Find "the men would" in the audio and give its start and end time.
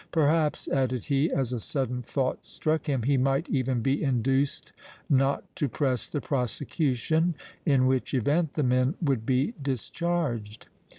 8.53-9.27